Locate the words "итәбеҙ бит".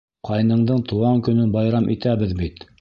1.97-2.69